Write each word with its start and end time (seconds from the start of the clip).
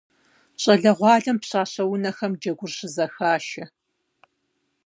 ЩӀалэгъуалэм 0.61 1.37
пщащэ 1.41 1.83
унэхэм 1.91 2.33
джэгухэр 2.39 2.71
щызэхашэ. 2.77 3.65